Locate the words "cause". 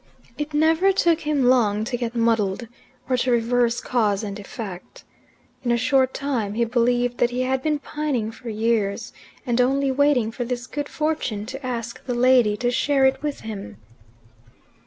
3.79-4.23